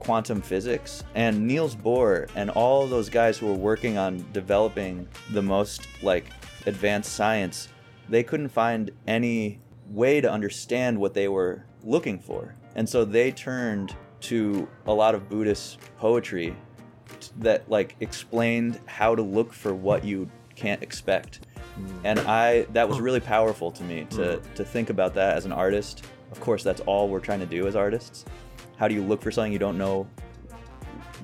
[0.02, 1.04] quantum physics.
[1.14, 6.26] And Niels Bohr and all those guys who were working on developing the most like
[6.66, 7.68] advanced science,
[8.08, 12.54] they couldn't find any way to understand what they were looking for.
[12.74, 16.56] And so they turned to a lot of Buddhist poetry
[17.38, 21.46] that like explained how to look for what you can't expect.
[21.78, 22.00] Mm.
[22.04, 24.54] And I that was really powerful to me to mm.
[24.54, 26.04] to think about that as an artist.
[26.30, 28.24] Of course, that's all we're trying to do as artists.
[28.76, 30.06] How do you look for something you don't know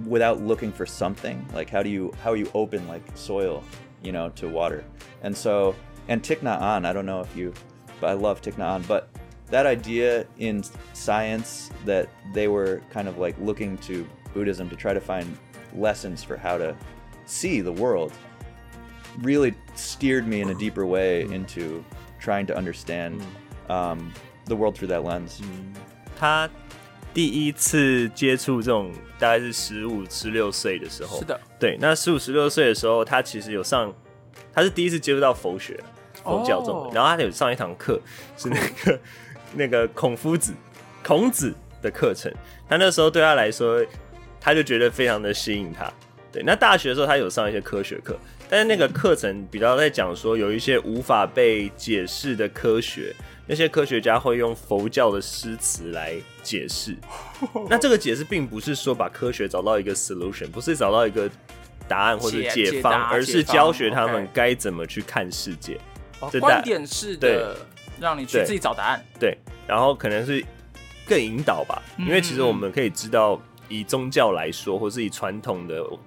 [0.06, 1.46] without looking for something?
[1.54, 3.64] Like how do you how are you open like soil,
[4.02, 4.84] you know, to water?
[5.22, 5.74] And so
[6.08, 7.52] and Thich Nhat Hanh, I don't know if you
[8.00, 9.08] but I love Thich Nhat Hanh, but
[9.46, 14.92] that idea in science that they were kind of like looking to Buddhism to try
[14.92, 15.38] to find
[15.74, 16.76] lessons for how to
[17.24, 18.12] see the world
[19.22, 21.82] really steered me in a deeper way into
[22.20, 23.20] trying to understand
[23.68, 24.12] um,
[24.46, 25.40] the world through that lens.
[26.18, 26.48] 他
[27.14, 31.76] 第一次接触这种大概是十五、十六岁的时候，是的，对。
[31.80, 33.92] 那十五、十六岁的时候，他其实有上，
[34.52, 35.78] 他是第一次接触到佛学、
[36.22, 38.00] 佛教这种然后他有上一堂课，
[38.36, 39.00] 是那个
[39.54, 40.52] 那个孔夫子、
[41.02, 42.32] 孔子的课程。
[42.68, 43.84] 他那时候对他来说，
[44.40, 45.90] 他就觉得非常的吸引他。
[46.30, 53.14] 对，那大学的时候他有上一些科学课，但是那个课程比较在讲说有一些无法被解释的科学，
[53.46, 56.96] 那些科学家会用佛教的诗词来解释。
[57.68, 61.30] 那这个解释并不是说把科学找到一个 solution，不是找到一个
[61.86, 65.78] 答案或者解解方，而是教学他们该怎么去看世界。
[66.40, 67.56] 观点式的，
[68.00, 69.04] 让你去自己找答案。
[69.20, 70.44] 对，然后可能是
[71.06, 75.98] 更引导吧，嗯因为其实我们可以知道，以宗教来说，或是以传统的、呃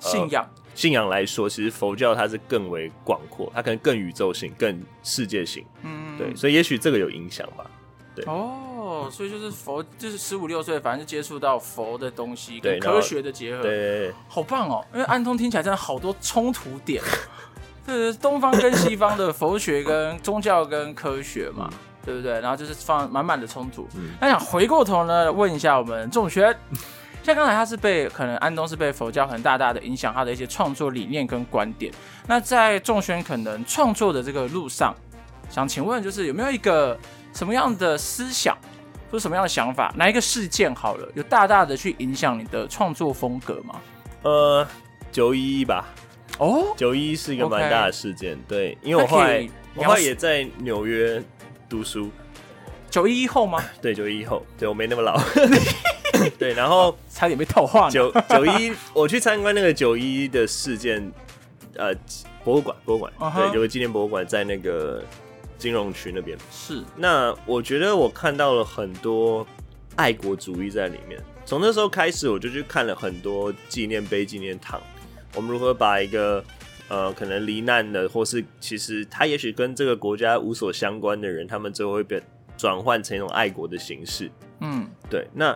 [0.00, 0.44] 信仰，
[0.80, 5.62] 信仰来说，其实佛教它是更为广阔，它可能更宇宙性、更世界性。
[5.82, 7.70] 嗯，对，所以也许这个有影响吧。
[8.14, 14.82] 对哦，所以就是佛，就是十五六岁，反正就接触到佛的东西跟科学的结合，对好棒哦！
[14.94, 17.02] 因为安通听起来真的好多冲突点，
[17.84, 21.68] 对，东方跟西方的佛学跟宗教跟科学嘛，
[22.02, 22.40] 对不对？
[22.40, 23.86] 然后就是放满满的冲突。
[23.94, 26.56] 嗯那想回过头呢，问一下我们仲轩，
[27.22, 31.92] 像刚才他是被可能安东是被佛教很大大的影响他的一些创作理念跟观点。
[32.26, 34.94] 那在仲轩可能创作的这个路上，
[35.50, 36.98] 想请问就是有没有一个
[37.32, 38.56] 什么样的思想，
[39.10, 43.80] 或什么样的想法，哪一个事件好了，有大大的去影响你的创作风格吗？
[44.22, 44.66] 呃，
[45.12, 45.86] 九一一吧，
[46.38, 48.38] 哦，九一一是一个蛮大的事件。
[48.48, 51.22] 对，因为我后来后来也在纽约
[51.68, 52.10] 读书。
[52.90, 53.62] 九一一后吗？
[53.80, 55.18] 对，九一一后，对我没那么老。
[56.38, 57.90] 对，然后差点被套话呢。
[57.90, 61.10] 九九一，我去参观那个九一的事件，
[61.76, 61.94] 呃，
[62.44, 65.02] 博物馆，博物馆对，有个纪念博物馆在那个
[65.56, 66.36] 金融区那边。
[66.50, 69.46] 是那我觉得我看到了很多
[69.96, 71.18] 爱国主义在里面。
[71.46, 74.80] 从那时候开始，我就去看了很多纪念碑、纪念堂。
[75.34, 76.44] 我们如何把一个
[76.88, 82.22] 呃可能罹难的，或是其实他也许跟这个国家无所相关的人，他们最后会变
[82.60, 84.30] 转换成一种爱国的形式。
[84.60, 85.50] 嗯，对，那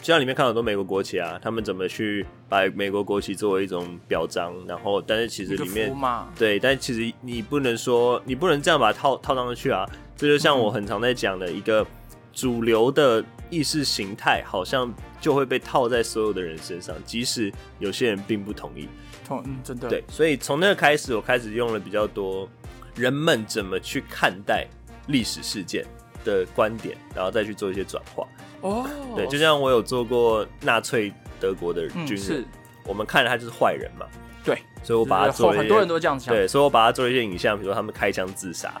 [0.00, 5.94] 就像里面看到很多美国国旗啊，他们怎么去把美国国旗作为一种表彰，然后但是其实里面，
[6.36, 9.86] 对，但其实你不能说，你不能这样把它套套上去啊。
[10.16, 11.86] 这就像我很常在讲的一个
[12.32, 18.88] 主流的意识形态，好像就会被套在所有的人身上，即使有些人并不同意。
[19.24, 22.48] 同嗯，真的对，所以从那个开始，我开始用了比较多
[22.96, 24.66] 人们怎么去看待
[25.06, 25.84] 历史事件
[26.24, 28.26] 的观点，然后再去做一些转化。
[28.60, 32.44] 哦，对，就像我有做过纳粹德国的军人，
[32.84, 34.04] 我们看了他就是坏人嘛，
[34.44, 38.72] 对，所以我把他做了很多人都这样想，对，所以我把他做了一些影像，比如说他们开枪自杀，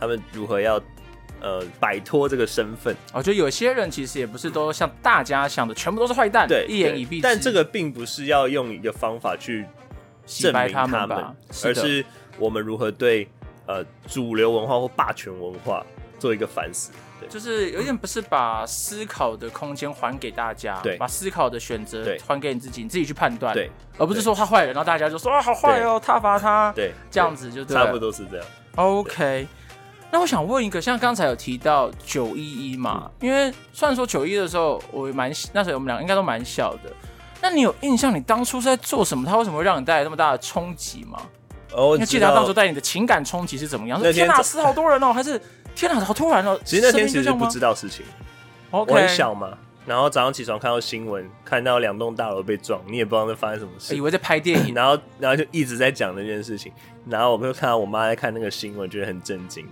[0.00, 0.80] 他们如何要
[1.42, 7.20] 呃摆脱这个身份，我觉得有些人其实也不是都像大家想的全部都是坏蛋，对，一言以蔽之。
[7.20, 9.66] 但这个并不是要用一个方法去
[10.26, 12.02] 证明他们，而是
[12.38, 13.28] 我们如何对
[13.66, 15.84] 呃主流文化或霸权文化
[16.18, 16.90] 做一个反思。
[17.18, 20.96] 对，就是有点不是把思考的空间还给大家，对。
[20.96, 22.20] 把思考的选择对。
[22.26, 28.46] 还给你自己，你自己去判断，对，而不是说他坏人，然后大家就说啊好坏哦，他罚他，对，这样子就差不多是这样。
[28.74, 29.48] OK，
[30.10, 36.92] 那我想问一个，像刚才有提到九一一嘛，因为虽然说九一的时候我蛮那时候我们俩应该都蛮小的，
[37.40, 39.24] 那你有印象你当初是在做什么？
[39.26, 41.22] 他为什么会让你带来那么大的冲击吗？
[41.76, 43.98] 哦，我你记得他当初带你的情感冲击是怎么样？
[44.02, 45.40] 那天是天哪，死好多人哦， 还是
[45.74, 46.58] 天哪，好突然哦？
[46.64, 48.04] 其实那天其实不知道事情
[48.70, 54.00] 我很小嘛，然后早上起床看到新闻，看到两栋大楼被撞，你也不知道在发生什么事以。
[54.00, 56.72] 为在拍电影， 然后，然后就一直在讲那件事情。
[57.06, 59.66] 然后我就看到我妈在看那个新闻，觉得很震惊。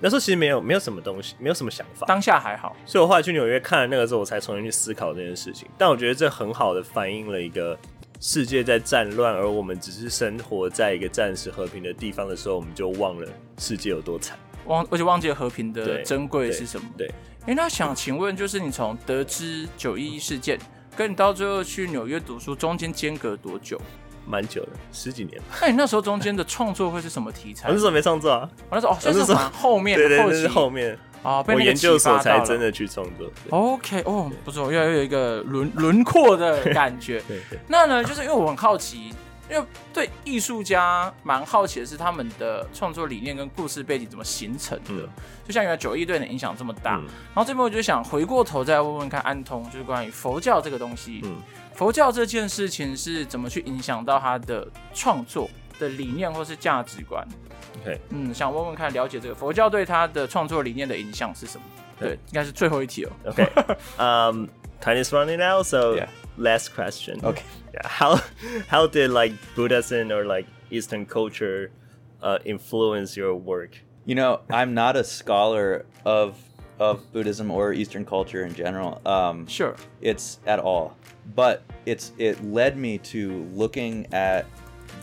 [0.00, 2.06] 那时候其实没有没有什么东西，没有什么想法。
[2.06, 5.68] 当下还好，所以我后来去纽约看了那个之后，我才重新去思考这件事情。
[5.76, 7.78] 但我觉得这很好的反映了一个
[8.22, 13.26] 世界在战乱，而我们只是生活在一个暂时和平的地方的时候，我们就忘了
[13.58, 16.86] 世界有多惨，忘而且忘记了和平的珍贵是什么。
[16.98, 17.10] 对，
[17.46, 20.58] 哎，那想请问，就是你从得知九一一事件，
[20.94, 23.80] 跟你到最后去纽约读书，中间间隔多久？
[24.26, 25.56] 蛮久的，十几年吧。
[25.62, 27.68] 那你那时候中间的创作会是什么题材？
[27.68, 33.30] 我那时候没创作啊，我那时候哦，那是后面对对对，后期后面啊，我研究所才真的去创作。
[33.50, 37.20] OK，哦，不错，越来越有一个轮轮廓的感觉。
[37.28, 37.58] 对对。
[37.68, 39.14] 那呢，就是因为我很好奇，
[39.50, 44.90] 因为对艺术家蛮好奇的是他们的创作理念跟故事背景怎么形成的。
[44.90, 45.08] 嗯、
[45.46, 51.20] 就像原来九一对你的影响这么大，嗯、然后这边我就想回过头再问问看安通，就是关于佛教这个东西。
[51.24, 51.36] 嗯。
[51.74, 55.48] 佛教这件事情是怎么去影响到他的创作
[55.78, 57.26] 的理念或是价值观
[57.81, 61.63] ？OK，嗯，想问问看，了解这个佛教对他的创作理念的影响是什么？
[61.99, 63.11] 对，对应该是最后一题哦。
[63.25, 63.47] OK，
[63.97, 66.07] 嗯、um,，time is running out, so yeah.
[66.37, 67.17] last question.
[67.23, 67.41] OK,
[67.73, 67.87] yeah.
[67.87, 68.19] how
[68.67, 71.69] how did like Buddhism or like Eastern culture
[72.21, 73.77] uh, influence your work?
[74.05, 76.35] You know, I'm not a scholar of
[76.77, 78.99] of Buddhism or Eastern culture in general.
[79.05, 80.97] Um, sure, it's at all.
[81.33, 84.45] but it's it led me to looking at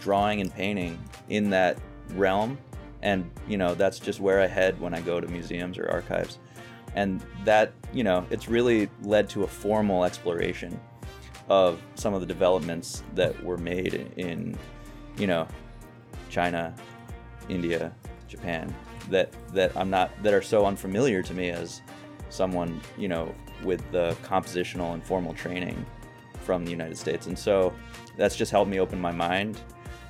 [0.01, 0.99] drawing and painting
[1.29, 1.79] in that
[2.15, 2.59] realm
[3.08, 6.40] and you know that's just where i head when i go to museums or archives
[6.96, 10.78] and that you know it's really led to a formal exploration
[11.48, 14.58] of some of the developments that were made in
[15.18, 15.48] you know
[16.30, 16.76] china
[17.48, 17.94] india
[18.28, 18.76] japan
[19.10, 21.82] that that i'm not that are so unfamiliar to me as
[22.30, 23.34] someone you know
[23.64, 25.86] with the compositional and formal training
[26.44, 27.26] from the United States.
[27.26, 27.74] And so
[28.16, 29.60] that's just helped me open my mind.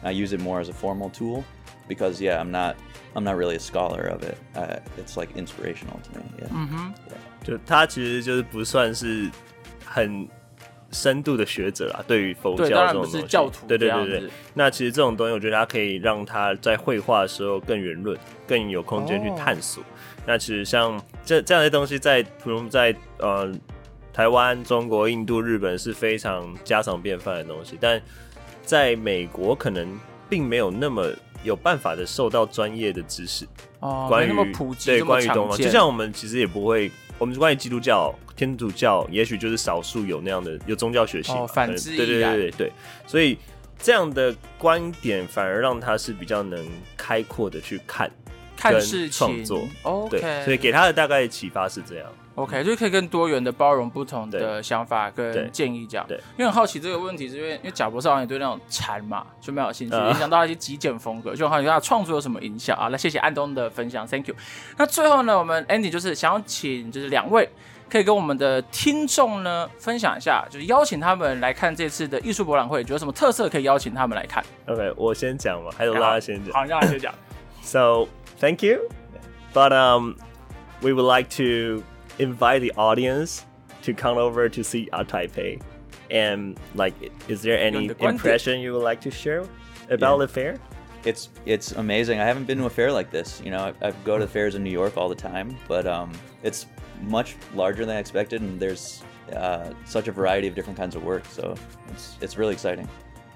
[0.04, 1.46] I use it more as a formal tool
[1.88, 2.76] because yeah, I'm not
[3.14, 4.38] I'm not really a scholar of it.
[4.56, 6.26] Uh, it's like inspirational to me.
[6.40, 6.50] Yeah.
[6.52, 6.94] 嗯哼，
[7.44, 9.30] 就他其实就是不算是
[9.86, 10.28] 很
[10.92, 13.22] 深度的学者啦，对于佛教这种东西，
[13.68, 14.30] 对对对对。
[14.54, 18.18] 那其实这种东西，我觉得它可以让他在绘画的时候更圆润，
[18.48, 19.84] 更有空间去探索。
[19.84, 19.92] Oh.
[20.26, 23.54] 那其实像这这样的东西在，在普通在呃。
[24.14, 28.02] 台湾、中国、印度、日本是非常家常便饭的东西，但
[28.64, 29.96] 在美国可能
[30.28, 31.08] 并没有那么
[31.48, 33.48] 有办法的受到专业的知识。
[33.80, 41.32] 哦，关于那么普及，对，关于东方，就像我们其实也不会，我们关于基督教、天主教，也许就是少数有那样的有宗教学习。
[41.32, 42.06] 哦，反之亦然。
[42.06, 42.72] 对对对对对，
[43.06, 43.38] 所以
[43.80, 46.66] 这样的观点反而让他是比较能
[46.98, 48.12] 开阔的去看
[48.56, 49.68] 看事情创作。
[49.84, 52.12] 哦，对，所以给他的大概启发是这样。
[52.38, 56.06] OK，就可以更多元的包容不同的想法跟建议，这样。
[56.08, 62.90] 对，因为很好奇这个问题，是因为因为贾博士好像也对那种禅嘛就蛮有兴趣，影响到一些极简风格，就好奇他创作有什么影响啊？
[62.92, 64.36] 那谢谢安东的分享，Thank you。
[64.78, 67.50] 那最后呢，我们 Andy 就是想要请就是两位
[67.90, 76.54] 可以跟我们的听众呢分享一下，就是邀请他们来看这次的艺术博览会，觉得有什么特色可以邀请他们来看？OK，我先讲嘛，还有拉先讲。
[76.54, 77.12] 好，让他先讲。
[77.64, 78.08] So
[78.40, 78.78] thank you,
[79.56, 80.14] but um,
[80.82, 81.82] we would like to.
[82.19, 83.45] invite the audience
[83.83, 85.61] to come over to see Art Taipei.
[86.11, 86.95] And like,
[87.29, 89.45] is there any impression you would like to share
[89.91, 90.27] about yeah.
[90.27, 90.59] the fair?
[91.05, 92.21] It's it's amazing.
[92.21, 93.41] I haven't been to a fair like this.
[93.45, 96.13] You know, I, I go to fairs in New York all the time, but um,
[96.45, 96.67] it's
[97.03, 99.03] much larger than I expected, and there's
[99.35, 101.25] uh, such a variety of different kinds of work.
[101.27, 101.55] So
[101.91, 102.87] it's it's really exciting.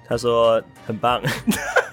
[0.07, 1.20] 他说很棒。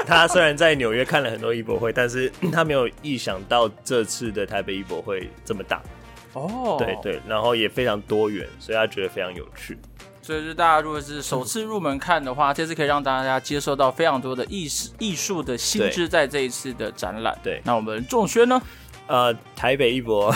[0.06, 5.82] 他虽然在纽约看了很多艺博会，但是他没有意想到这次的台北艺博会这么大。
[6.35, 9.79] 哦，对对，然后也非常多元，所以他觉得非常有趣。
[10.21, 17.37] 所以，就大家如果是首次入门看的话，这次可以让大家接受到非常多的艺术艺术的新知，在这一次的展览。
[17.43, 18.61] 对，那我们仲轩呢？
[19.07, 20.31] 呃，台北一博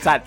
[0.00, 0.20] 赞，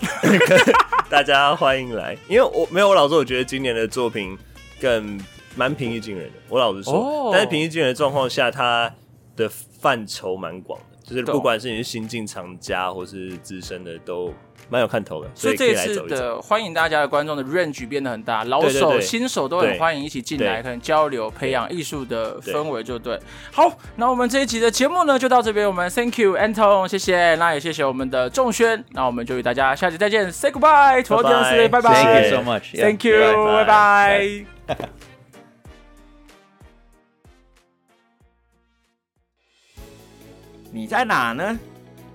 [1.10, 2.16] 大家欢迎来。
[2.26, 4.34] 因为我没有我老实说，我觉得今年的作品
[4.80, 5.20] 更
[5.54, 6.38] 蛮平易近人的。
[6.48, 8.90] 我老实说，哦、但是平易近人的状况下，它
[9.36, 14.32] 的范畴蛮广的，就是不管是你是新进藏家或是资深的都。
[14.70, 23.18] 蛮有看头的，所以，这次的欢迎大家的观众的 range 变得很大，老手新手都很欢迎一起进来，可能交流培养艺术的氛围就对。
[23.50, 35.17] 好，那我们这一集的节目呢就到这边，我们 Thank you Anton，谢谢，那也谢谢我们的仲轩，那我们就与大家下期再见，Say goodbye，土豪电视，拜拜，Thank you so much，Thank you，拜拜。
[40.78, 41.58] 你在哪呢？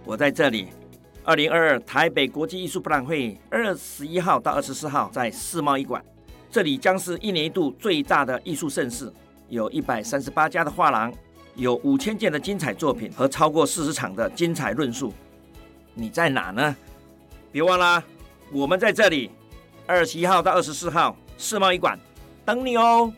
[0.05, 0.70] 我在这里。
[1.26, 6.01] 二零二二台北国际艺术博览会，二十一号到二十四号在世贸一馆，
[6.49, 9.11] 这里将是一年一度最大的艺术盛事，
[9.49, 11.14] 有一百三十八家的画廊，
[11.55, 15.14] 有五千件的精彩作品和超过四十场的精彩论述。
[15.93, 16.74] 你在哪呢？
[17.51, 18.01] 别忘了，
[18.49, 19.30] 我们在这里，
[19.86, 21.99] 二十一号到二十四号世贸一馆
[22.45, 23.11] 等你哦。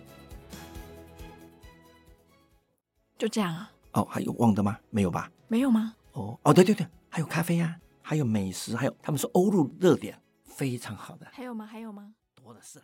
[3.16, 3.72] 就这样啊？
[3.92, 4.76] 哦，还有忘的吗？
[4.90, 5.30] 没有吧？
[5.48, 5.96] 没有吗？
[6.14, 11.28] 哦哦，对对对，还有咖啡呀、啊，还有美食，还有他们说欧陆热点非常好的。
[11.32, 11.66] 还有吗？
[11.66, 12.14] 还有吗？
[12.34, 12.82] 多的是。